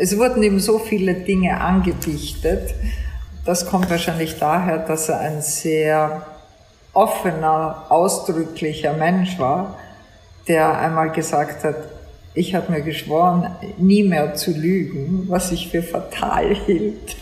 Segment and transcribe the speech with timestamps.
[0.00, 2.74] es wurden ihm so viele Dinge angedichtet.
[3.44, 6.26] Das kommt wahrscheinlich daher, dass er ein sehr
[6.92, 9.76] offener, ausdrücklicher Mensch war,
[10.48, 11.76] der einmal gesagt hat,
[12.34, 17.16] ich habe mir geschworen, nie mehr zu lügen, was ich für fatal hielt.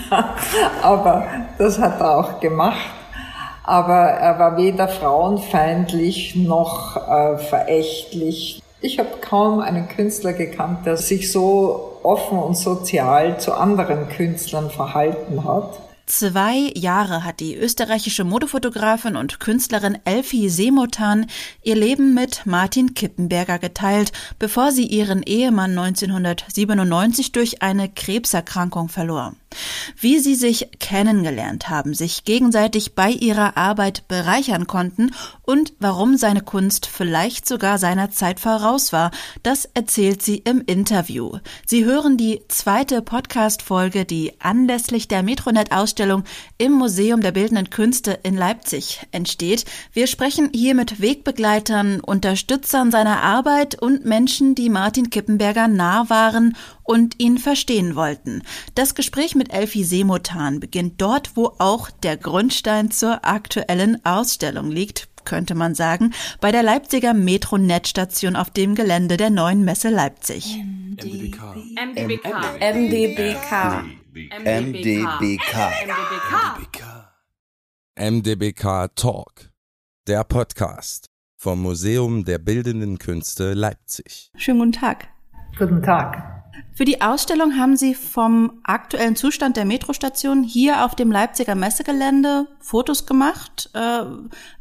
[0.82, 1.26] Aber
[1.58, 2.90] das hat er auch gemacht.
[3.62, 8.62] Aber er war weder frauenfeindlich noch äh, verächtlich.
[8.80, 14.70] Ich habe kaum einen Künstler gekannt, der sich so offen und sozial zu anderen Künstlern
[14.70, 15.78] verhalten hat.
[16.10, 21.26] Zwei Jahre hat die österreichische Modefotografin und Künstlerin Elfie Seemotan
[21.62, 24.10] ihr Leben mit Martin Kippenberger geteilt,
[24.40, 29.36] bevor sie ihren Ehemann 1997 durch eine Krebserkrankung verlor
[29.98, 36.40] wie sie sich kennengelernt haben, sich gegenseitig bei ihrer Arbeit bereichern konnten und warum seine
[36.40, 39.10] Kunst vielleicht sogar seiner Zeit voraus war,
[39.42, 41.38] das erzählt sie im Interview.
[41.66, 45.99] Sie hören die zweite Podcast-Folge, die anlässlich der Metronet-Ausstellung
[46.58, 49.64] im Museum der Bildenden Künste in Leipzig entsteht.
[49.92, 56.56] Wir sprechen hier mit Wegbegleitern, Unterstützern seiner Arbeit und Menschen, die Martin Kippenberger nah waren
[56.82, 58.42] und ihn verstehen wollten.
[58.74, 65.08] Das Gespräch mit Elfie Seemotan beginnt dort, wo auch der Grundstein zur aktuellen Ausstellung liegt,
[65.24, 70.56] könnte man sagen, bei der Leipziger Metronet-Station auf dem Gelände der neuen Messe Leipzig.
[70.56, 71.56] MDBK.
[71.76, 72.34] MDBK.
[72.60, 73.99] MDBK.
[74.12, 75.54] MDBK.
[75.86, 76.82] MDBK.
[77.94, 79.52] MDBK Talk.
[80.08, 84.32] Der Podcast vom Museum der Bildenden Künste Leipzig.
[84.36, 85.06] Schönen guten Tag.
[85.56, 86.42] Guten Tag.
[86.74, 92.48] Für die Ausstellung haben Sie vom aktuellen Zustand der Metrostation hier auf dem Leipziger Messegelände
[92.58, 94.02] Fotos gemacht, äh,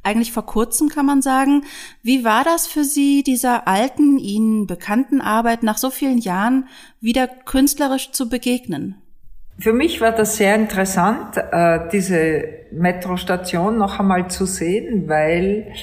[0.04, 1.64] eigentlich vor kurzem kann man sagen.
[2.04, 6.68] Wie war das für Sie, dieser alten, Ihnen bekannten Arbeit nach so vielen Jahren
[7.00, 9.02] wieder künstlerisch zu begegnen?
[9.62, 15.74] Für mich war das sehr interessant, äh, diese Metrostation noch einmal zu sehen, weil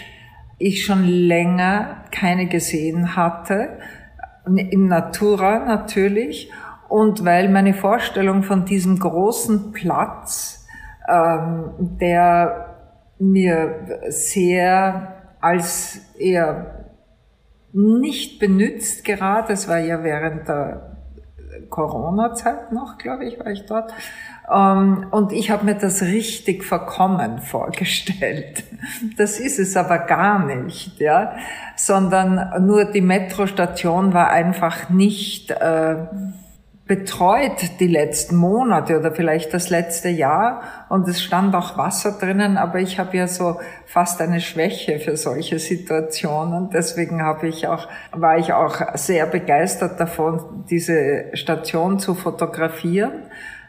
[0.59, 3.78] ich schon länger keine gesehen hatte.
[4.47, 6.50] In Natura natürlich.
[6.88, 10.66] Und weil meine Vorstellung von diesem großen Platz,
[11.06, 12.76] ähm, der
[13.19, 16.86] mir sehr als eher
[17.72, 20.96] nicht benützt gerade, es war ja während der
[21.69, 23.93] Corona-Zeit noch, glaube ich, war ich dort,
[24.53, 28.65] ähm, und ich habe mir das richtig verkommen vorgestellt.
[29.17, 31.33] Das ist es aber gar nicht, ja,
[31.77, 35.97] sondern nur die Metrostation war einfach nicht äh,
[36.86, 42.56] betreut die letzten Monate oder vielleicht das letzte Jahr und es stand auch Wasser drinnen,
[42.56, 46.70] aber ich habe ja so fast eine Schwäche für solche Situationen.
[46.70, 53.24] Deswegen habe ich auch, war ich auch sehr begeistert davon, diese Station zu fotografieren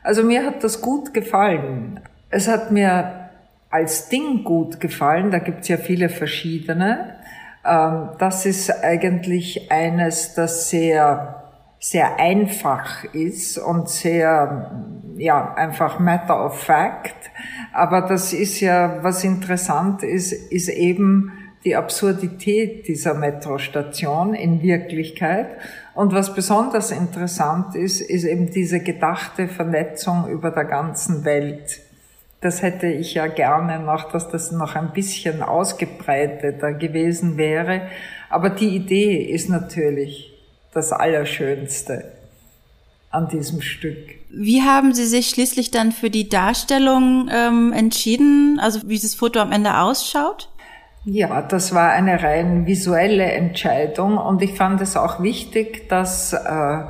[0.08, 2.00] also mir hat das gut gefallen.
[2.30, 3.30] Es hat mir
[3.70, 7.18] als Ding gut gefallen, da gibt's ja viele verschiedene.
[7.66, 11.47] Ähm, das ist eigentlich eines, das sehr,
[11.80, 14.72] sehr einfach ist und sehr,
[15.18, 17.30] ja, einfach matter of fact.
[17.74, 21.32] Aber das ist ja, was interessant ist, ist eben
[21.64, 25.48] die Absurdität dieser Metrostation in Wirklichkeit.
[25.94, 31.82] Und was besonders interessant ist, ist eben diese gedachte Vernetzung über der ganzen Welt.
[32.42, 37.82] Das hätte ich ja gerne noch, dass das noch ein bisschen ausgebreiteter gewesen wäre.
[38.30, 40.37] Aber die Idee ist natürlich
[40.78, 42.14] das Allerschönste
[43.10, 43.98] an diesem Stück.
[44.30, 49.40] Wie haben Sie sich schließlich dann für die Darstellung ähm, entschieden, also wie das Foto
[49.40, 50.50] am Ende ausschaut?
[51.06, 56.84] Ja, das war eine rein visuelle Entscheidung und ich fand es auch wichtig, dass äh,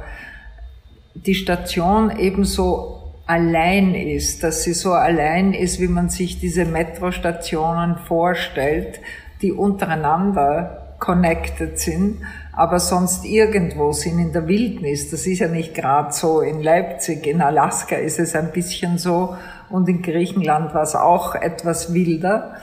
[1.14, 7.98] die Station ebenso allein ist, dass sie so allein ist, wie man sich diese Metrostationen
[7.98, 9.00] vorstellt,
[9.42, 12.22] die untereinander connected sind,
[12.53, 15.12] aber sonst irgendwo sind in der Wildnis.
[15.12, 16.41] Das ist ja nicht gerade so.
[16.41, 19.36] In Leipzig, in Alaska ist es ein bisschen so
[19.69, 22.56] und in Griechenland war es auch etwas wilder.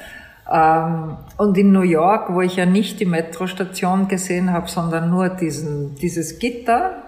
[0.52, 5.28] Ähm, und in New York, wo ich ja nicht die Metrostation gesehen habe, sondern nur
[5.28, 7.02] diesen, dieses Gitter,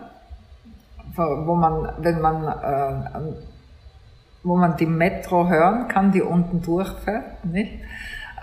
[1.17, 3.33] wo man, wenn man, äh,
[4.43, 7.73] wo man die Metro hören kann, die unten durchfährt, nicht?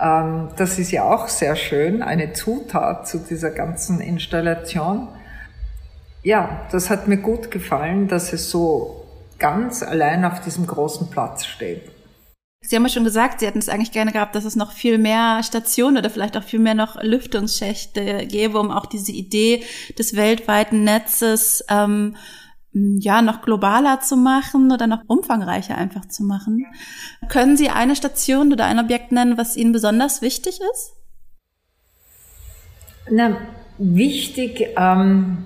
[0.04, 5.08] Ähm, das ist ja auch sehr schön, eine Zutat zu dieser ganzen Installation.
[6.22, 9.06] Ja, das hat mir gut gefallen, dass es so
[9.38, 11.90] ganz allein auf diesem großen Platz steht.
[12.60, 14.96] Sie haben ja schon gesagt, Sie hätten es eigentlich gerne gehabt, dass es noch viel
[14.96, 19.64] mehr Stationen oder vielleicht auch viel mehr noch Lüftungsschächte gäbe, um auch diese Idee
[19.98, 22.16] des weltweiten Netzes ähm,
[22.74, 26.66] ja, noch globaler zu machen oder noch umfangreicher einfach zu machen.
[27.28, 30.92] Können Sie eine Station oder ein Objekt nennen, was Ihnen besonders wichtig ist?
[33.10, 33.36] Na,
[33.78, 35.44] wichtig, ähm,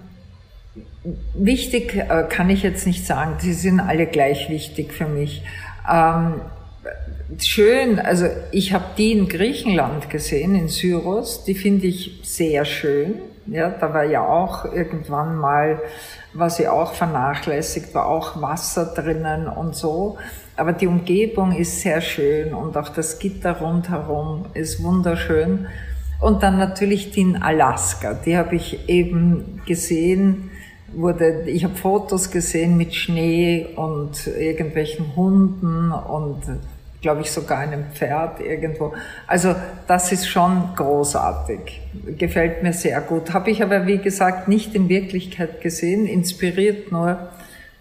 [1.34, 3.36] wichtig äh, kann ich jetzt nicht sagen.
[3.40, 5.42] Sie sind alle gleich wichtig für mich.
[5.90, 6.40] Ähm,
[7.38, 11.44] schön, also ich habe die in Griechenland gesehen, in Syros.
[11.44, 13.20] Die finde ich sehr schön.
[13.50, 15.80] Ja, da war ja auch irgendwann mal,
[16.34, 20.18] war sie auch vernachlässigt, war auch Wasser drinnen und so.
[20.56, 25.66] Aber die Umgebung ist sehr schön und auch das Gitter rundherum ist wunderschön.
[26.20, 30.50] Und dann natürlich die in Alaska, die habe ich eben gesehen,
[30.92, 36.42] wurde, ich habe Fotos gesehen mit Schnee und irgendwelchen Hunden und
[37.00, 38.94] glaube ich sogar einem Pferd irgendwo.
[39.26, 39.54] Also
[39.86, 41.80] das ist schon großartig,
[42.18, 43.32] gefällt mir sehr gut.
[43.32, 47.30] Habe ich aber wie gesagt nicht in Wirklichkeit gesehen, inspiriert nur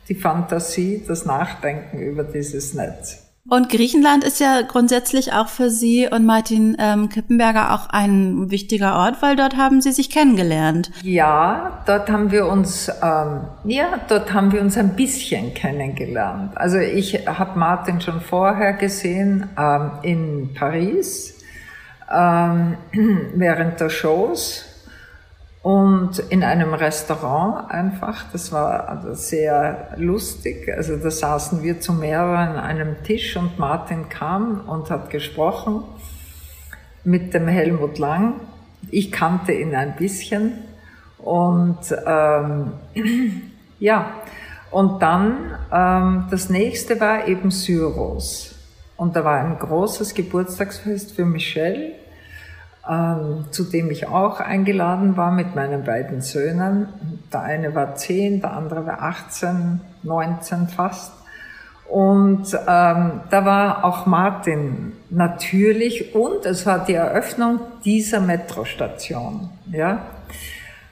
[0.08, 3.27] die Fantasie, das Nachdenken über dieses Netz.
[3.50, 8.96] Und Griechenland ist ja grundsätzlich auch für Sie und Martin ähm, Kippenberger auch ein wichtiger
[8.96, 10.92] Ort, weil dort haben Sie sich kennengelernt.
[11.02, 16.58] Ja, dort haben wir uns, ähm, ja, dort haben wir uns ein bisschen kennengelernt.
[16.58, 21.38] Also ich habe Martin schon vorher gesehen ähm, in Paris
[22.14, 22.78] ähm,
[23.36, 24.66] während der Shows
[25.68, 28.31] und in einem Restaurant einfach.
[28.31, 30.72] Das war also sehr lustig.
[30.74, 35.84] Also da saßen wir zu mehreren an einem Tisch und Martin kam und hat gesprochen
[37.04, 38.36] mit dem Helmut Lang.
[38.92, 40.54] Ich kannte ihn ein bisschen
[41.18, 42.72] und ähm,
[43.80, 44.14] ja,
[44.72, 48.56] und dann ähm, das nächste war eben Syros.
[48.96, 52.06] Und da war ein großes Geburtstagsfest für Michelle
[52.89, 56.88] ähm, zu dem ich auch eingeladen war mit meinen beiden Söhnen.
[57.34, 61.13] Der eine war zehn, der andere war 18, 19 fast.
[61.89, 69.50] Und ähm, da war auch Martin natürlich und es war die Eröffnung dieser Metrostation.
[69.72, 70.01] Ja?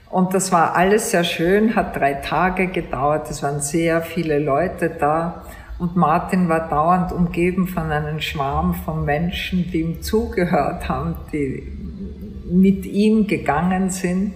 [0.08, 4.88] Und das war alles sehr schön, hat drei Tage gedauert, es waren sehr viele Leute
[4.88, 5.42] da.
[5.78, 11.75] Und Martin war dauernd umgeben von einem Schwarm von Menschen, die ihm zugehört haben, die
[12.50, 14.34] mit ihm gegangen sind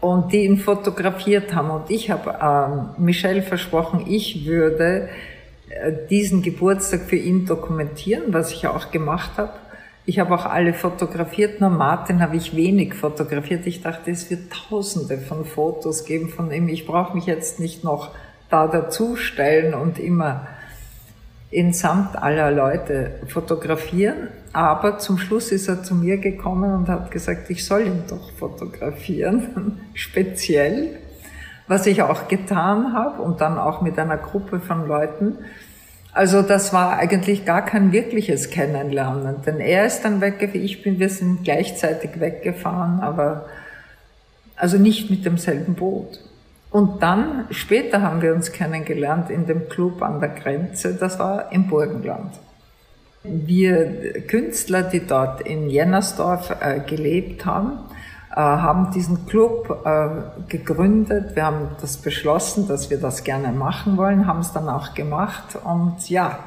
[0.00, 1.70] und die ihn fotografiert haben.
[1.70, 5.08] Und ich habe ähm, Michelle versprochen, ich würde
[5.68, 9.52] äh, diesen Geburtstag für ihn dokumentieren, was ich auch gemacht habe.
[10.08, 13.66] Ich habe auch alle fotografiert, nur Martin habe ich wenig fotografiert.
[13.66, 16.68] Ich dachte, es wird tausende von Fotos geben von ihm.
[16.68, 18.12] Ich brauche mich jetzt nicht noch
[18.48, 20.46] da dazustellen und immer
[21.50, 24.28] in Samt aller Leute fotografieren.
[24.52, 28.32] Aber zum Schluss ist er zu mir gekommen und hat gesagt, ich soll ihn doch
[28.32, 30.98] fotografieren, speziell,
[31.68, 35.38] was ich auch getan habe und dann auch mit einer Gruppe von Leuten.
[36.12, 40.98] Also das war eigentlich gar kein wirkliches Kennenlernen, denn er ist dann weggefahren, ich bin,
[40.98, 43.46] wir sind gleichzeitig weggefahren, aber
[44.56, 46.20] also nicht mit demselben Boot.
[46.70, 51.52] Und dann, später haben wir uns kennengelernt in dem Club an der Grenze, das war
[51.52, 52.34] im Burgenland.
[53.22, 57.78] Wir Künstler, die dort in Jennersdorf äh, gelebt haben,
[58.30, 60.08] äh, haben diesen Club äh,
[60.48, 61.34] gegründet.
[61.34, 65.58] Wir haben das beschlossen, dass wir das gerne machen wollen, haben es dann auch gemacht
[65.64, 66.38] und ja,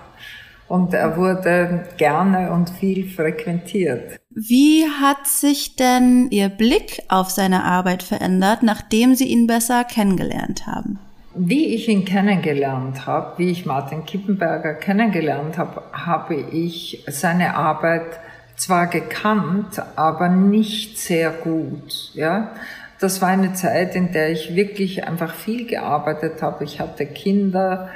[0.67, 4.18] und er wurde gerne und viel frequentiert.
[4.31, 10.67] Wie hat sich denn Ihr Blick auf seine Arbeit verändert, nachdem Sie ihn besser kennengelernt
[10.67, 10.99] haben?
[11.33, 18.19] Wie ich ihn kennengelernt habe, wie ich Martin Kippenberger kennengelernt habe, habe ich seine Arbeit
[18.55, 22.11] zwar gekannt, aber nicht sehr gut.
[22.13, 22.51] Ja,
[22.99, 26.65] das war eine Zeit, in der ich wirklich einfach viel gearbeitet habe.
[26.65, 27.89] Ich hatte Kinder,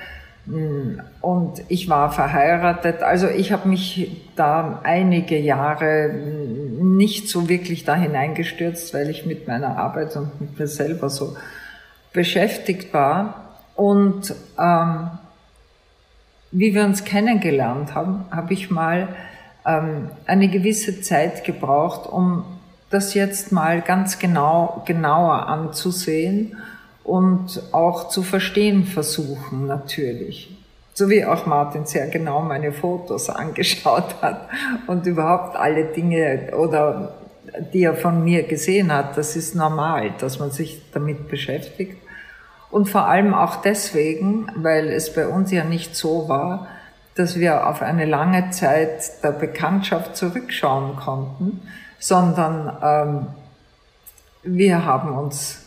[0.46, 7.96] und ich war verheiratet, also ich habe mich da einige Jahre nicht so wirklich da
[7.96, 11.38] hineingestürzt, weil ich mit meiner Arbeit und mit mir selber so
[12.12, 13.58] beschäftigt war.
[13.76, 15.12] Und ähm,
[16.52, 19.08] wie wir uns kennengelernt haben, habe ich mal
[19.66, 22.44] ähm, eine gewisse Zeit gebraucht, um
[22.90, 26.58] das jetzt mal ganz genau genauer anzusehen
[27.04, 30.50] und auch zu verstehen versuchen natürlich.
[30.94, 34.48] So wie auch Martin sehr genau meine Fotos angeschaut hat
[34.88, 37.16] und überhaupt alle Dinge oder
[37.74, 41.98] die er von mir gesehen hat, das ist normal, dass man sich damit beschäftigt.
[42.72, 46.68] Und vor allem auch deswegen, weil es bei uns ja nicht so war,
[47.16, 51.62] dass wir auf eine lange Zeit der Bekanntschaft zurückschauen konnten,
[52.00, 53.28] sondern ähm,
[54.42, 55.63] wir haben uns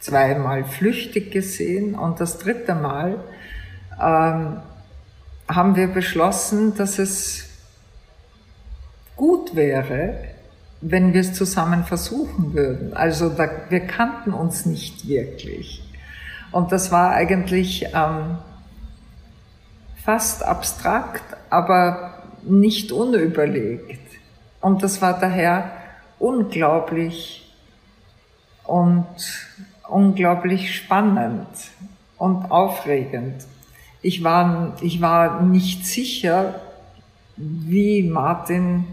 [0.00, 3.16] zweimal flüchtig gesehen und das dritte Mal
[4.00, 4.60] ähm,
[5.48, 7.48] haben wir beschlossen, dass es
[9.16, 10.14] gut wäre,
[10.80, 12.94] wenn wir es zusammen versuchen würden.
[12.94, 15.82] Also da, wir kannten uns nicht wirklich.
[16.52, 18.38] Und das war eigentlich ähm,
[20.04, 24.00] fast abstrakt, aber nicht unüberlegt.
[24.60, 25.72] Und das war daher
[26.18, 27.54] unglaublich
[28.64, 29.06] und
[29.88, 31.46] unglaublich spannend
[32.16, 33.44] und aufregend.
[34.02, 36.60] Ich war, ich war nicht sicher,
[37.36, 38.84] wie Martin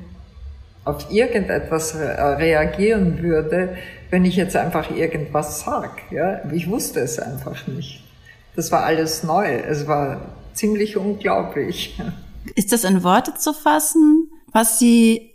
[0.84, 3.78] auf irgendetwas reagieren würde,
[4.12, 6.12] wenn ich jetzt einfach irgendwas sag.
[6.12, 6.42] Ja?
[6.52, 8.04] Ich wusste es einfach nicht.
[8.56, 9.46] Das war alles neu.
[9.46, 10.22] Es war
[10.54, 12.00] ziemlich unglaublich.
[12.56, 15.32] Ist das in Worte zu fassen, was Sie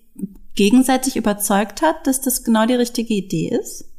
[0.55, 3.90] gegenseitig überzeugt hat, dass das genau die richtige Idee ist?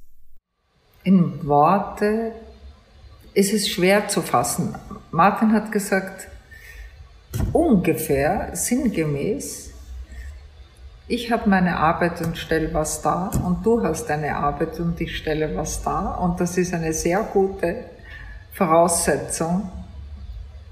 [1.04, 2.34] In Worte
[3.34, 4.76] ist es schwer zu fassen.
[5.12, 6.28] Martin hat gesagt,
[7.54, 9.72] ungefähr, sinngemäß,
[11.08, 15.18] ich habe meine Arbeit und stelle was da und du hast deine Arbeit und ich
[15.18, 17.84] stelle was da und das ist eine sehr gute
[18.54, 19.70] Voraussetzung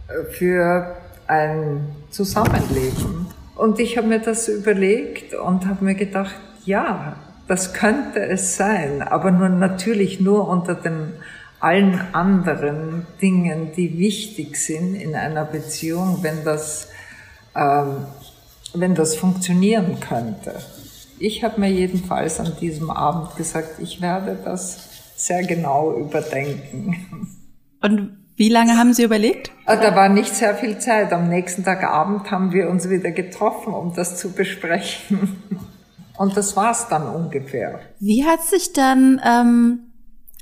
[0.07, 0.95] äh, für
[1.27, 3.27] ein Zusammenleben.
[3.55, 7.17] Und ich habe mir das überlegt und habe mir gedacht, ja,
[7.49, 11.13] das könnte es sein, aber nur natürlich nur unter den
[11.59, 16.89] allen anderen Dingen, die wichtig sind in einer Beziehung, wenn das,
[17.55, 18.05] ähm,
[18.75, 20.59] wenn das funktionieren könnte.
[21.17, 27.35] Ich habe mir jedenfalls an diesem Abend gesagt, ich werde das sehr genau überdenken.
[27.81, 29.51] Und wie lange haben Sie überlegt?
[29.65, 31.11] Ah, da war nicht sehr viel Zeit.
[31.11, 35.41] Am nächsten Tag Abend haben wir uns wieder getroffen, um das zu besprechen.
[36.19, 37.79] Und das war's dann ungefähr.
[37.99, 39.91] Wie hat sich dann ähm,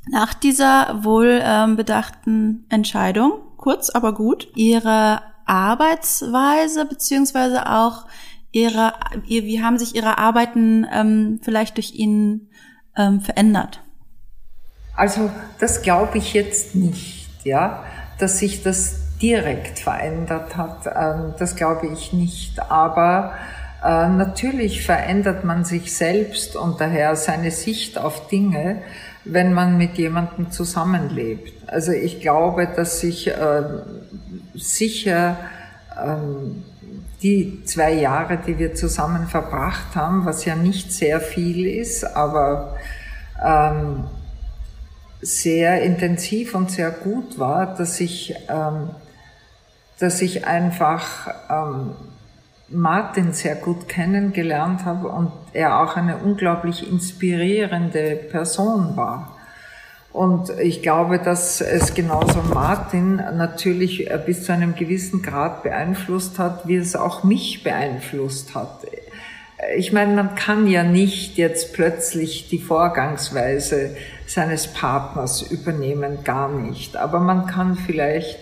[0.10, 8.08] nach dieser wohlbedachten ähm, Entscheidung, kurz aber gut, Ihre Arbeitsweise beziehungsweise auch
[8.52, 8.94] Ihre,
[9.28, 12.50] wie haben sich Ihre Arbeiten ähm, vielleicht durch ihn
[12.96, 13.82] ähm, verändert?
[14.96, 15.30] Also
[15.60, 17.84] das glaube ich jetzt nicht ja,
[18.20, 20.86] dass sich das direkt verändert hat.
[20.86, 22.60] Ähm, das glaube ich nicht.
[22.72, 23.34] Aber
[23.84, 28.82] äh, natürlich verändert man sich selbst und daher seine Sicht auf Dinge,
[29.24, 31.54] wenn man mit jemandem zusammenlebt.
[31.68, 33.64] Also ich glaube, dass sich äh,
[34.56, 35.38] sicher
[36.02, 36.64] ähm,
[37.22, 42.78] die zwei Jahre, die wir zusammen verbracht haben, was ja nicht sehr viel ist, aber
[43.44, 44.06] ähm,
[45.22, 48.92] sehr intensiv und sehr gut war, dass ich, ähm,
[50.00, 51.96] dass ich einfach ähm,
[52.70, 59.38] Martin sehr gut kennengelernt habe und er auch eine unglaublich inspirierende Person war.
[60.12, 66.68] Und ich glaube, dass es genauso Martin natürlich bis zu einem gewissen Grad beeinflusst hat,
[66.68, 68.88] wie es auch mich beeinflusst hat.
[69.76, 73.96] Ich meine, man kann ja nicht jetzt plötzlich die Vorgangsweise
[74.26, 76.98] seines Partners übernehmen, gar nicht.
[76.98, 78.40] Aber man kann vielleicht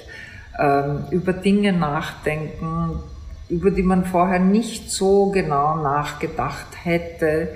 [0.57, 3.01] ähm, über Dinge nachdenken,
[3.49, 7.55] über die man vorher nicht so genau nachgedacht hätte.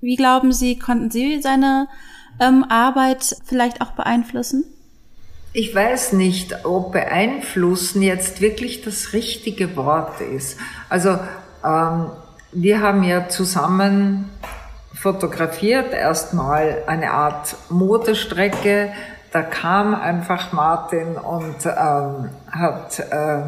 [0.00, 1.88] Wie glauben Sie, konnten Sie seine
[2.40, 4.64] ähm, Arbeit vielleicht auch beeinflussen?
[5.52, 10.58] Ich weiß nicht, ob beeinflussen jetzt wirklich das richtige Wort ist.
[10.88, 11.18] Also
[11.64, 12.10] ähm,
[12.52, 14.30] wir haben ja zusammen
[14.94, 18.92] fotografiert, erstmal eine Art Motorstrecke.
[19.32, 23.42] Da kam einfach Martin und ähm, hat äh,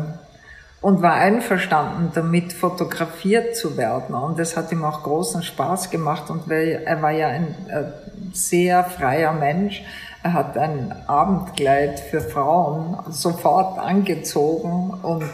[0.80, 4.14] und war einverstanden damit, fotografiert zu werden.
[4.14, 6.30] Und das hat ihm auch großen Spaß gemacht.
[6.30, 7.84] Und er war ja ein äh,
[8.32, 9.82] sehr freier Mensch.
[10.22, 15.30] Er hat ein Abendkleid für Frauen sofort angezogen und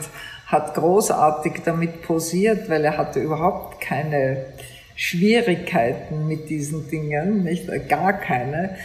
[0.46, 4.46] hat großartig damit posiert, weil er hatte überhaupt keine
[4.94, 8.76] Schwierigkeiten mit diesen Dingen, nicht gar keine.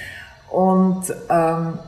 [0.49, 1.79] Und ähm,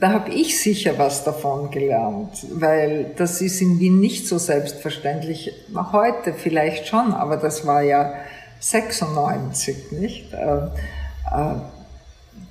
[0.00, 5.52] da habe ich sicher was davon gelernt, weil das ist in Wien nicht so selbstverständlich.
[5.92, 8.14] Heute vielleicht schon, aber das war ja
[8.60, 10.32] 96, nicht?
[10.32, 11.54] Äh, äh,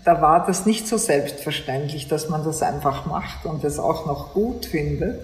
[0.04, 4.34] da war das nicht so selbstverständlich, dass man das einfach macht und es auch noch
[4.34, 5.20] gut findet.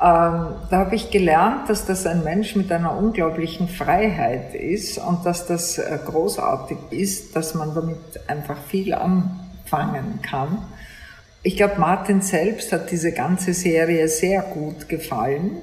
[0.00, 5.26] Ähm, da habe ich gelernt, dass das ein Mensch mit einer unglaublichen Freiheit ist und
[5.26, 10.58] dass das äh, großartig ist, dass man damit einfach viel anfangen kann.
[11.42, 15.58] Ich glaube, Martin selbst hat diese ganze Serie sehr gut gefallen,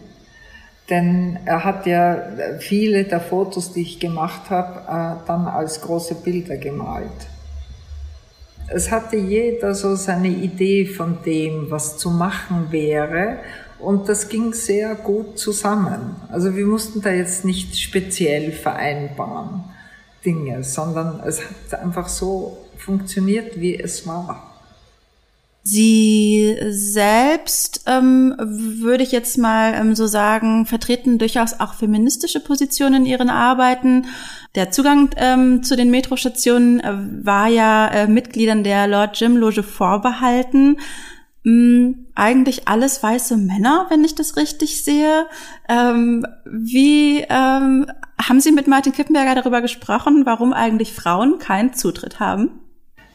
[0.89, 5.81] denn er hat ja äh, viele der Fotos, die ich gemacht habe, äh, dann als
[5.81, 7.27] große Bilder gemalt.
[8.67, 13.39] es hatte jeder so seine Idee von dem, was zu machen wäre.
[13.77, 16.15] Und das ging sehr gut zusammen.
[16.31, 19.65] Also wir mussten da jetzt nicht speziell vereinbaren
[20.25, 24.54] Dinge, sondern es hat einfach so funktioniert, wie es war.
[25.67, 33.01] Sie selbst, ähm, würde ich jetzt mal ähm, so sagen, vertreten durchaus auch feministische Positionen
[33.01, 34.05] in ihren Arbeiten.
[34.53, 36.93] Der Zugang ähm, zu den Metrostationen äh,
[37.25, 40.77] war ja äh, Mitgliedern der Lord Jim Loge vorbehalten.
[41.43, 45.25] Ähm, eigentlich alles weiße Männer, wenn ich das richtig sehe.
[45.67, 47.87] Ähm, wie ähm,
[48.21, 52.51] haben Sie mit Martin Kippenberger darüber gesprochen, warum eigentlich Frauen keinen Zutritt haben?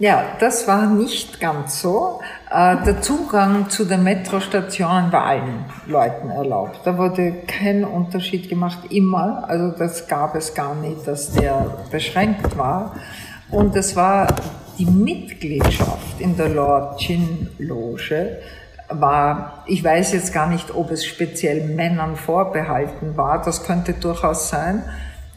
[0.01, 2.21] Ja, das war nicht ganz so.
[2.51, 6.81] Äh, der Zugang zu den Metrostationen war allen Leuten erlaubt.
[6.85, 9.45] Da wurde kein Unterschied gemacht, immer.
[9.47, 12.97] Also das gab es gar nicht, dass der beschränkt war.
[13.51, 14.35] Und es war
[14.79, 18.39] die Mitgliedschaft in der Lord Chin Loge
[18.89, 24.49] war, ich weiß jetzt gar nicht, ob es speziell Männern vorbehalten war, das könnte durchaus
[24.49, 24.83] sein,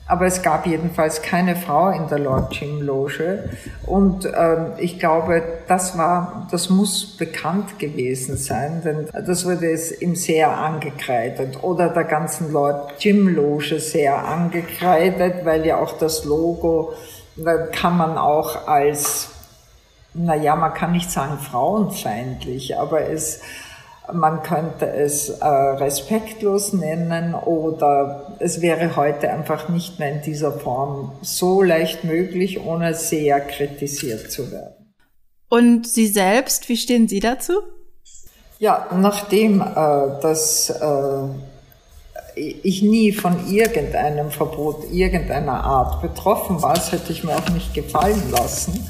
[0.05, 3.49] aber es gab jedenfalls keine Frau in der Lord Jim Loge.
[3.85, 10.01] Und ähm, ich glaube, das war, das muss bekannt gewesen sein, denn das wurde es
[10.01, 16.25] ihm sehr angekreidet oder der ganzen Lord Jim Loge sehr angekreidet, weil ja auch das
[16.25, 16.93] Logo
[17.35, 19.29] da kann man auch als,
[20.13, 23.41] naja, man kann nicht sagen frauenfeindlich, aber es
[24.11, 30.51] man könnte es äh, respektlos nennen oder es wäre heute einfach nicht mehr in dieser
[30.51, 34.93] Form so leicht möglich, ohne sehr kritisiert zu werden.
[35.47, 37.53] Und Sie selbst, wie stehen Sie dazu?
[38.59, 39.65] Ja, nachdem äh,
[40.21, 41.27] das äh,
[42.35, 47.73] ich nie von irgendeinem Verbot irgendeiner Art betroffen war, das hätte ich mir auch nicht
[47.73, 48.89] gefallen lassen.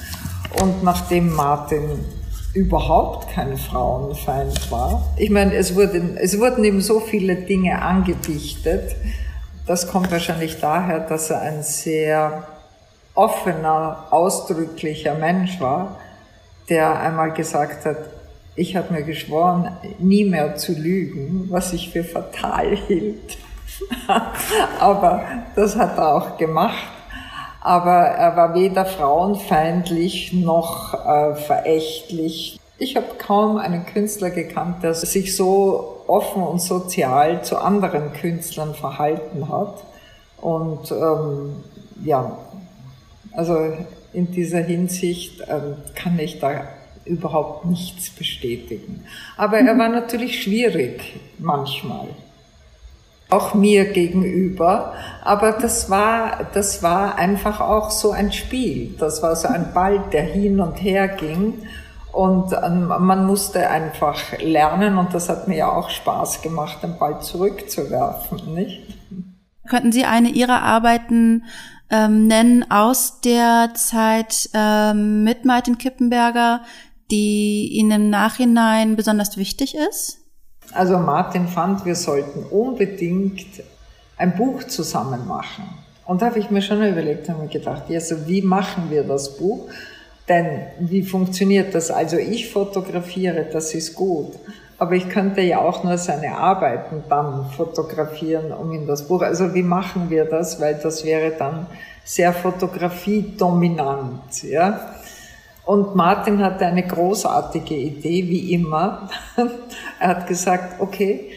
[0.61, 2.05] Und nachdem Martin
[2.53, 5.13] überhaupt kein Frauenfeind war.
[5.17, 8.95] Ich meine, es wurden, es wurden ihm so viele Dinge angedichtet.
[9.65, 12.47] Das kommt wahrscheinlich daher, dass er ein sehr
[13.15, 15.99] offener, ausdrücklicher Mensch war,
[16.69, 17.97] der einmal gesagt hat,
[18.55, 23.37] ich habe mir geschworen, nie mehr zu lügen, was ich für fatal hielt.
[24.79, 25.23] Aber
[25.55, 26.92] das hat er auch gemacht
[27.63, 32.59] aber er war weder frauenfeindlich noch äh, verächtlich.
[32.77, 38.75] Ich habe kaum einen Künstler gekannt, der sich so offen und sozial zu anderen Künstlern
[38.75, 39.81] verhalten hat.
[40.41, 41.63] Und ähm,
[42.03, 42.37] ja,
[43.31, 43.57] also
[44.11, 46.67] in dieser Hinsicht ähm, kann ich da
[47.05, 49.05] überhaupt nichts bestätigen.
[49.37, 52.09] Aber er war natürlich schwierig manchmal
[53.33, 54.93] auch mir gegenüber.
[55.23, 58.95] Aber das war, das war einfach auch so ein Spiel.
[58.99, 61.55] Das war so ein Ball, der hin und her ging.
[62.11, 66.99] Und ähm, man musste einfach lernen und das hat mir ja auch Spaß gemacht, den
[66.99, 68.83] Ball zurückzuwerfen, nicht?
[69.67, 71.45] Könnten Sie eine Ihrer Arbeiten
[71.89, 76.61] ähm, nennen aus der Zeit ähm, mit Martin Kippenberger,
[77.09, 80.22] die Ihnen im Nachhinein besonders wichtig ist?
[80.71, 83.63] Also Martin fand, wir sollten unbedingt
[84.17, 85.65] ein Buch zusammen machen.
[86.05, 89.03] Und da habe ich mir schon überlegt und mir gedacht, ja, so wie machen wir
[89.03, 89.67] das Buch?
[90.27, 91.91] Denn wie funktioniert das?
[91.91, 94.33] Also ich fotografiere, das ist gut.
[94.77, 99.21] Aber ich könnte ja auch nur seine Arbeiten dann fotografieren, um in das Buch.
[99.21, 100.59] Also wie machen wir das?
[100.59, 101.67] Weil das wäre dann
[102.03, 104.95] sehr fotografiedominant, ja.
[105.65, 109.09] Und Martin hatte eine großartige Idee, wie immer.
[109.99, 111.31] er hat gesagt, okay,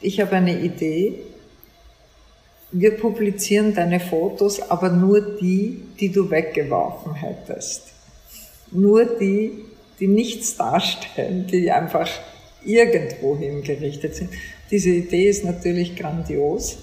[0.00, 1.14] ich habe eine Idee.
[2.72, 7.88] Wir publizieren deine Fotos, aber nur die, die du weggeworfen hättest.
[8.70, 9.64] Nur die,
[9.98, 12.08] die nichts darstellen, die einfach
[12.64, 14.30] irgendwo hingerichtet sind.
[14.70, 16.78] Diese Idee ist natürlich grandios.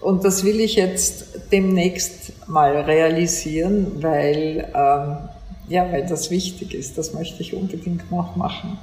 [0.00, 5.28] Und das will ich jetzt demnächst mal realisieren, weil ähm,
[5.68, 6.98] ja, weil das wichtig ist.
[6.98, 8.78] Das möchte ich unbedingt noch machen.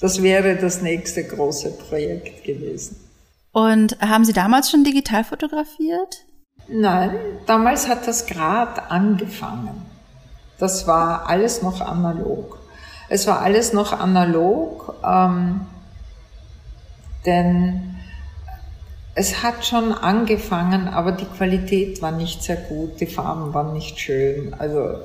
[0.00, 2.96] Das wäre das nächste große Projekt gewesen.
[3.52, 6.24] Und haben Sie damals schon digital fotografiert?
[6.68, 9.82] Nein, damals hat das gerade angefangen.
[10.58, 12.58] Das war alles noch analog.
[13.08, 15.62] Es war alles noch analog, ähm,
[17.24, 17.96] denn
[19.14, 23.98] es hat schon angefangen, aber die Qualität war nicht sehr gut, die Farben waren nicht
[23.98, 24.54] schön.
[24.54, 24.98] Also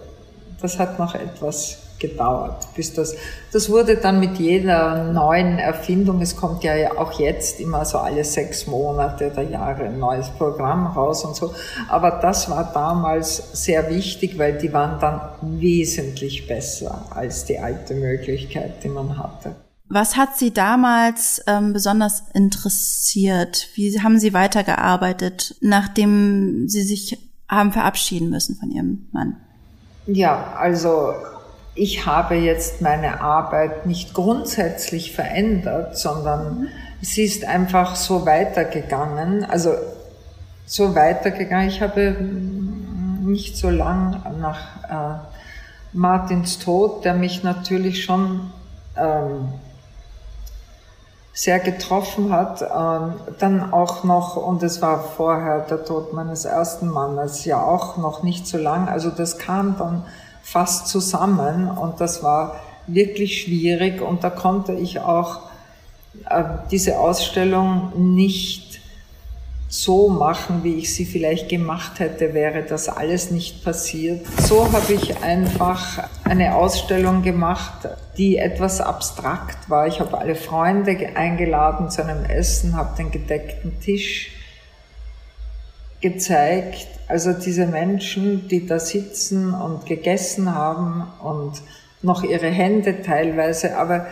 [0.63, 3.15] das hat noch etwas gedauert, bis das,
[3.51, 8.23] das wurde dann mit jeder neuen Erfindung, es kommt ja auch jetzt immer so alle
[8.23, 11.53] sechs Monate oder Jahre ein neues Programm raus und so,
[11.89, 15.21] aber das war damals sehr wichtig, weil die waren dann
[15.59, 19.55] wesentlich besser als die alte Möglichkeit, die man hatte.
[19.89, 23.67] Was hat Sie damals ähm, besonders interessiert?
[23.75, 27.17] Wie haben Sie weitergearbeitet, nachdem Sie sich
[27.49, 29.42] haben verabschieden müssen von Ihrem Mann?
[30.05, 31.13] Ja, also
[31.75, 36.67] ich habe jetzt meine Arbeit nicht grundsätzlich verändert, sondern mhm.
[37.01, 39.45] sie ist einfach so weitergegangen.
[39.45, 39.75] Also
[40.65, 41.67] so weitergegangen.
[41.67, 42.15] Ich habe
[43.21, 45.19] nicht so lang nach äh,
[45.93, 48.51] Martins Tod, der mich natürlich schon
[48.97, 49.49] ähm,
[51.33, 52.61] sehr getroffen hat.
[52.61, 57.97] Ähm, dann auch noch, und es war vorher der Tod meines ersten Mannes, ja auch
[57.97, 58.87] noch nicht so lang.
[58.87, 60.05] Also das kam dann
[60.43, 65.41] fast zusammen und das war wirklich schwierig und da konnte ich auch
[66.29, 68.72] äh, diese Ausstellung nicht
[69.73, 74.23] so machen, wie ich sie vielleicht gemacht hätte, wäre das alles nicht passiert.
[74.39, 79.87] So habe ich einfach eine Ausstellung gemacht, die etwas abstrakt war.
[79.87, 84.29] Ich habe alle Freunde eingeladen zu einem Essen, habe den gedeckten Tisch
[86.01, 86.87] gezeigt.
[87.07, 91.63] Also diese Menschen, die da sitzen und gegessen haben und
[92.03, 94.05] noch ihre Hände teilweise, aber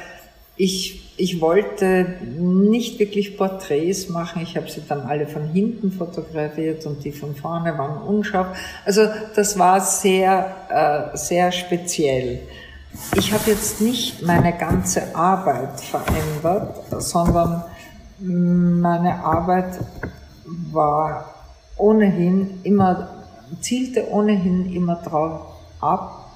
[0.62, 4.44] ich, ich wollte nicht wirklich Porträts machen.
[4.44, 8.56] Ich habe sie dann alle von hinten fotografiert und die von vorne waren unscharf.
[8.86, 12.42] Also das war sehr, äh, sehr speziell.
[13.16, 17.64] Ich habe jetzt nicht meine ganze Arbeit verändert, sondern
[18.20, 19.80] meine Arbeit
[20.72, 21.34] war
[21.76, 23.26] ohnehin immer,
[23.62, 25.42] zielte ohnehin immer drauf
[25.80, 26.36] ab,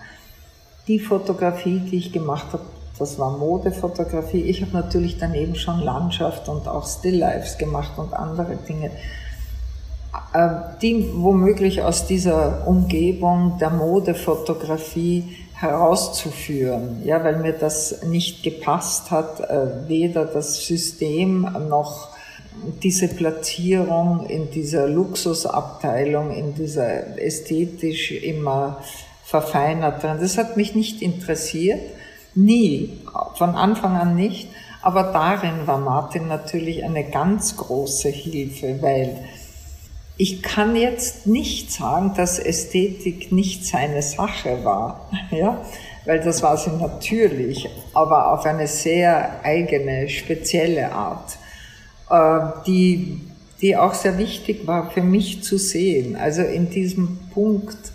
[0.87, 2.63] die Fotografie, die ich gemacht habe,
[2.97, 4.41] das war Modefotografie.
[4.41, 8.91] Ich habe natürlich daneben schon Landschaft und auch Stilllifes gemacht und andere Dinge,
[10.33, 10.49] äh,
[10.81, 19.39] die womöglich aus dieser Umgebung der Modefotografie herauszuführen, ja, weil mir das nicht gepasst hat,
[19.41, 22.09] äh, weder das System noch
[22.83, 28.81] diese Platzierung in dieser Luxusabteilung, in dieser ästhetisch immer
[29.23, 30.19] verfeinerten.
[30.19, 31.81] Das hat mich nicht interessiert,
[32.35, 33.01] nie,
[33.35, 34.49] von Anfang an nicht.
[34.81, 39.25] Aber darin war Martin natürlich eine ganz große Hilfe, weil
[40.17, 45.65] ich kann jetzt nicht sagen, dass Ästhetik nicht seine Sache war, ja,
[46.05, 51.37] weil das war sie natürlich, aber auf eine sehr eigene, spezielle Art,
[52.09, 53.21] äh, die,
[53.61, 56.15] die auch sehr wichtig war für mich zu sehen.
[56.15, 57.91] Also in diesem Punkt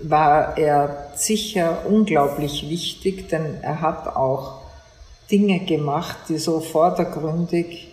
[0.00, 4.60] war er sicher unglaublich wichtig, denn er hat auch
[5.30, 7.88] Dinge gemacht, die so vordergründig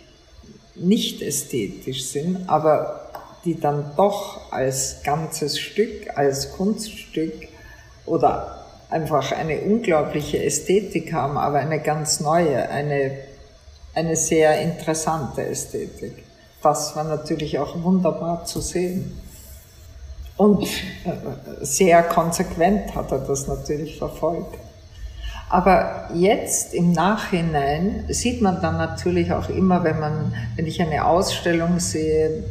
[0.74, 3.10] nicht ästhetisch sind, aber
[3.44, 7.48] die dann doch als ganzes Stück, als Kunststück
[8.04, 13.18] oder einfach eine unglaubliche Ästhetik haben, aber eine ganz neue, eine,
[13.94, 16.24] eine sehr interessante Ästhetik.
[16.62, 19.20] Das war natürlich auch wunderbar zu sehen.
[20.36, 20.68] Und äh,
[21.62, 24.58] sehr konsequent hat er das natürlich verfolgt.
[25.48, 31.06] Aber jetzt im Nachhinein sieht man dann natürlich auch immer, wenn man, wenn ich eine
[31.06, 32.42] Ausstellung sehe,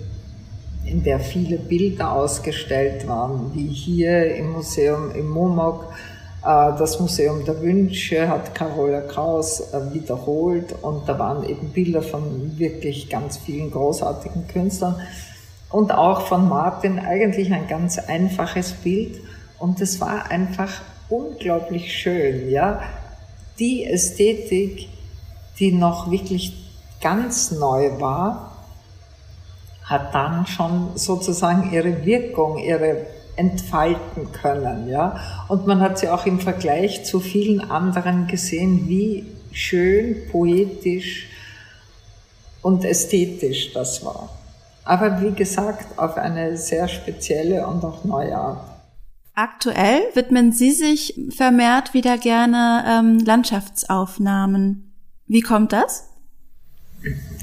[0.86, 5.86] in der viele Bilder ausgestellt waren, wie hier im Museum im Momok,
[6.44, 12.02] äh, das Museum der Wünsche hat Carola Kraus äh, wiederholt und da waren eben Bilder
[12.02, 14.96] von wirklich ganz vielen großartigen Künstlern
[15.70, 19.22] und auch von Martin eigentlich ein ganz einfaches Bild
[19.60, 22.82] und es war einfach unglaublich schön, ja.
[23.60, 24.90] Die Ästhetik,
[25.60, 26.54] die noch wirklich
[27.02, 28.52] ganz neu war,
[29.84, 35.20] hat dann schon sozusagen ihre Wirkung, ihre entfalten können, ja.
[35.48, 41.28] Und man hat sie auch im Vergleich zu vielen anderen gesehen, wie schön, poetisch
[42.62, 44.30] und ästhetisch das war.
[44.86, 48.76] Aber wie gesagt, auf eine sehr spezielle und auch neue Art.
[49.34, 54.94] Aktuell widmen Sie sich vermehrt wieder gerne ähm, Landschaftsaufnahmen.
[55.28, 56.10] Wie kommt das?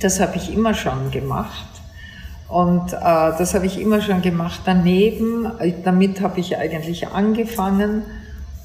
[0.01, 1.69] Das habe ich immer schon gemacht.
[2.49, 4.63] Und äh, das habe ich immer schon gemacht.
[4.65, 5.51] Daneben,
[5.85, 8.05] damit habe ich eigentlich angefangen.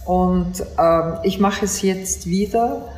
[0.06, 2.90] Und äh, ich mache es jetzt wieder,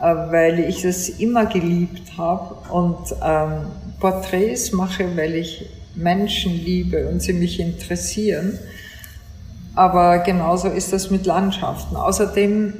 [0.00, 2.54] äh, weil ich es immer geliebt habe.
[2.70, 3.66] Und ähm,
[4.02, 8.58] Porträts mache, weil ich Menschen liebe und sie mich interessieren.
[9.76, 11.94] Aber genauso ist das mit Landschaften.
[11.94, 12.74] Außerdem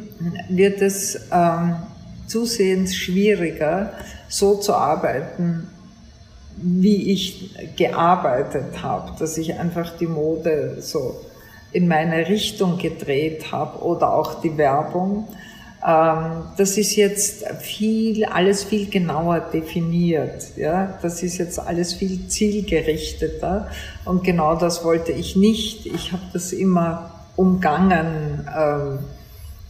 [0.49, 1.77] wird es ähm,
[2.27, 3.93] zusehends schwieriger,
[4.29, 5.69] so zu arbeiten,
[6.57, 11.21] wie ich gearbeitet habe, dass ich einfach die Mode so
[11.71, 15.29] in meine Richtung gedreht habe oder auch die Werbung.
[15.87, 20.57] Ähm, das ist jetzt viel, alles viel genauer definiert.
[20.57, 23.69] Ja, das ist jetzt alles viel zielgerichteter.
[24.05, 25.87] Und genau das wollte ich nicht.
[25.87, 28.49] Ich habe das immer umgangen.
[28.57, 28.99] Ähm,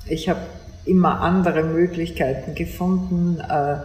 [0.07, 0.41] ich habe
[0.85, 3.77] immer andere Möglichkeiten gefunden, äh,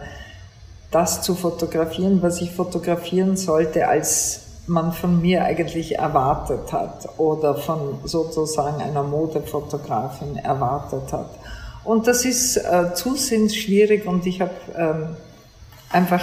[0.90, 7.54] das zu fotografieren, was ich fotografieren sollte, als man von mir eigentlich erwartet hat oder
[7.54, 11.30] von sozusagen einer Modefotografin erwartet hat.
[11.84, 15.16] Und das ist äh, zusehends schwierig und ich habe ähm,
[15.90, 16.22] einfach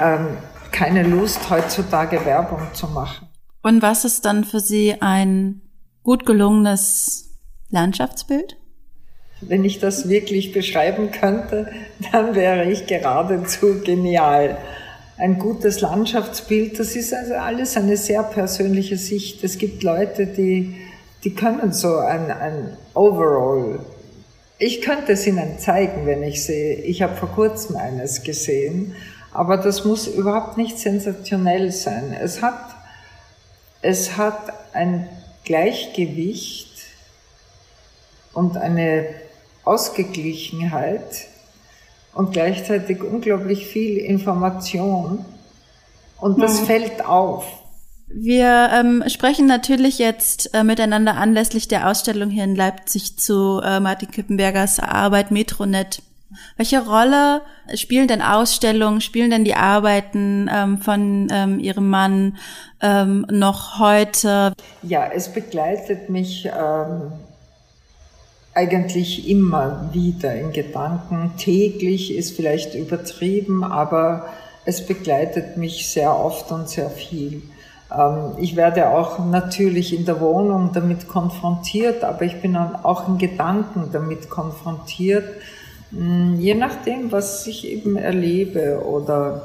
[0.00, 0.36] ähm,
[0.70, 3.28] keine Lust, heutzutage Werbung zu machen.
[3.62, 5.62] Und was ist dann für Sie ein
[6.02, 7.38] gut gelungenes
[7.70, 8.56] Landschaftsbild?
[9.40, 11.72] Wenn ich das wirklich beschreiben könnte,
[12.12, 14.58] dann wäre ich geradezu genial.
[15.16, 19.44] Ein gutes Landschaftsbild, das ist also alles eine sehr persönliche Sicht.
[19.44, 20.74] Es gibt Leute, die,
[21.22, 23.78] die können so ein, ein Overall
[24.58, 26.76] ich könnte es Ihnen zeigen, wenn ich sehe.
[26.76, 28.94] Ich habe vor kurzem eines gesehen,
[29.32, 32.16] aber das muss überhaupt nicht sensationell sein.
[32.18, 32.74] Es hat,
[33.82, 35.08] es hat ein
[35.44, 36.70] Gleichgewicht
[38.32, 39.06] und eine
[39.64, 41.28] Ausgeglichenheit
[42.14, 45.24] und gleichzeitig unglaublich viel Information
[46.20, 46.66] und das ja.
[46.66, 47.44] fällt auf.
[48.06, 53.80] Wir ähm, sprechen natürlich jetzt äh, miteinander anlässlich der Ausstellung hier in Leipzig zu äh,
[53.80, 56.02] Martin Kippenbergers Arbeit Metronet.
[56.56, 57.42] Welche Rolle
[57.74, 62.36] spielen denn Ausstellungen, spielen denn die Arbeiten ähm, von ähm, Ihrem Mann
[62.80, 64.52] ähm, noch heute?
[64.82, 67.12] Ja, es begleitet mich ähm,
[68.52, 71.32] eigentlich immer wieder in Gedanken.
[71.36, 74.28] Täglich ist vielleicht übertrieben, aber
[74.64, 77.42] es begleitet mich sehr oft und sehr viel.
[77.96, 83.18] Ähm, ich werde auch natürlich in der Wohnung damit konfrontiert, aber ich bin auch in
[83.18, 85.24] Gedanken damit konfrontiert,
[85.90, 89.42] hm, je nachdem, was ich eben erlebe oder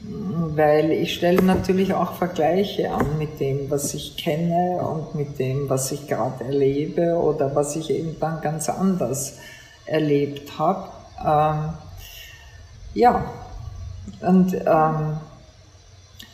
[0.00, 5.38] hm, weil ich stelle natürlich auch Vergleiche an mit dem, was ich kenne und mit
[5.38, 9.38] dem, was ich gerade erlebe oder was ich eben dann ganz anders
[9.86, 10.88] erlebt habe.
[11.24, 11.72] Ähm,
[12.94, 13.24] ja,
[14.20, 15.16] und ähm,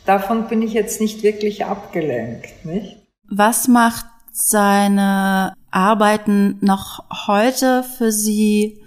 [0.09, 2.97] davon bin ich jetzt nicht wirklich abgelenkt, nicht?
[3.29, 8.81] Was macht seine Arbeiten noch heute für Sie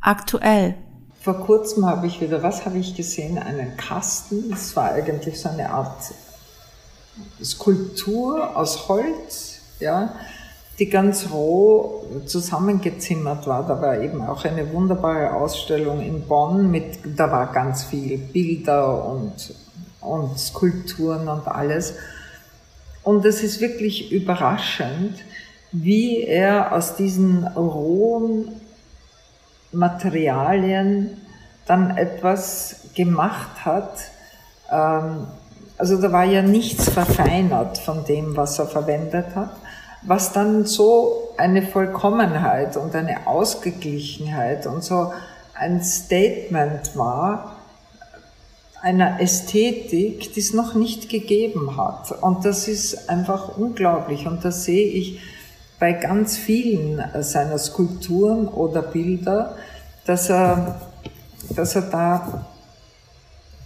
[0.00, 0.74] aktuell?
[1.20, 3.38] Vor kurzem habe ich wieder, was habe ich gesehen?
[3.38, 4.50] Einen Kasten.
[4.50, 6.12] Das war eigentlich so eine Art
[7.42, 10.12] Skulptur aus Holz, ja,
[10.80, 13.64] die ganz roh zusammengezimmert war.
[13.64, 19.04] Da war eben auch eine wunderbare Ausstellung in Bonn mit, da war ganz viel Bilder
[19.04, 19.54] und
[20.04, 21.94] und Skulpturen und alles.
[23.02, 25.18] Und es ist wirklich überraschend,
[25.72, 28.60] wie er aus diesen rohen
[29.72, 31.20] Materialien
[31.66, 33.98] dann etwas gemacht hat.
[34.70, 35.26] Ähm,
[35.76, 39.56] also da war ja nichts verfeinert von dem, was er verwendet hat,
[40.02, 45.12] was dann so eine Vollkommenheit und eine Ausgeglichenheit und so
[45.54, 47.53] ein Statement war,
[48.84, 52.12] einer Ästhetik, die es noch nicht gegeben hat.
[52.20, 54.26] Und das ist einfach unglaublich.
[54.26, 55.20] Und das sehe ich
[55.78, 59.56] bei ganz vielen seiner Skulpturen oder Bilder,
[60.04, 60.82] dass er,
[61.56, 62.46] dass er da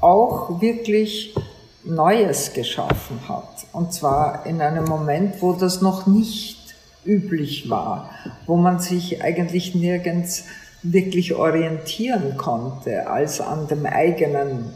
[0.00, 1.34] auch wirklich
[1.82, 3.66] Neues geschaffen hat.
[3.72, 8.10] Und zwar in einem Moment, wo das noch nicht üblich war,
[8.46, 10.44] wo man sich eigentlich nirgends
[10.84, 14.72] wirklich orientieren konnte als an dem eigenen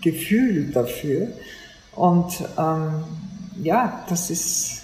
[0.00, 1.28] Gefühl dafür.
[1.94, 3.04] Und ähm,
[3.62, 4.82] ja, das ist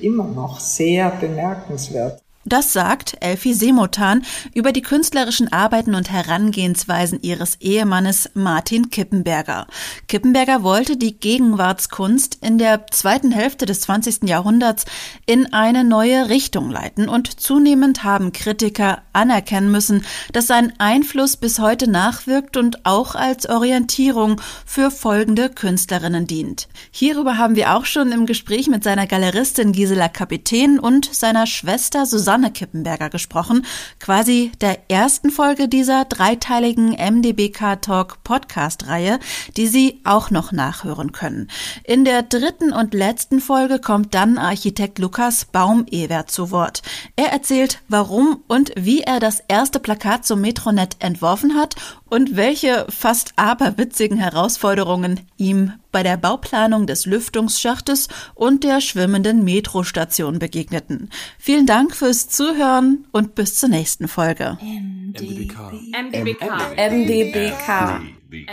[0.00, 2.22] immer noch sehr bemerkenswert.
[2.46, 4.24] Das sagt Elfie Semotan
[4.54, 9.66] über die künstlerischen Arbeiten und Herangehensweisen ihres Ehemannes Martin Kippenberger.
[10.08, 14.22] Kippenberger wollte die Gegenwartskunst in der zweiten Hälfte des 20.
[14.22, 14.86] Jahrhunderts
[15.26, 21.58] in eine neue Richtung leiten und zunehmend haben Kritiker anerkennen müssen, dass sein Einfluss bis
[21.58, 26.68] heute nachwirkt und auch als Orientierung für folgende Künstlerinnen dient.
[26.90, 32.06] Hierüber haben wir auch schon im Gespräch mit seiner Galeristin Gisela Kapitän und seiner Schwester
[32.06, 33.66] Susanne Susanne Kippenberger gesprochen,
[33.98, 39.18] quasi der ersten Folge dieser dreiteiligen MDBK Talk Podcast-Reihe,
[39.56, 41.48] die Sie auch noch nachhören können.
[41.82, 46.82] In der dritten und letzten Folge kommt dann Architekt Lukas Baumewert zu Wort.
[47.16, 51.74] Er erzählt, warum und wie er das erste Plakat zum Metronet entworfen hat
[52.10, 60.38] und welche fast aberwitzigen Herausforderungen ihm bei der Bauplanung des Lüftungsschachtes und der schwimmenden Metrostation
[60.38, 61.08] begegneten.
[61.38, 64.58] Vielen Dank fürs Zuhören und bis zur nächsten Folge.
[64.60, 65.72] MDBK.
[65.92, 66.42] MDBK.
[66.76, 68.00] MDBK.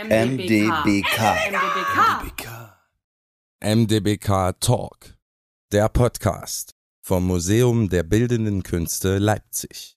[0.08, 0.88] MDBK.
[3.60, 5.16] MDBK Talk,
[5.72, 9.96] der Podcast vom Museum der Bildenden Künste Leipzig.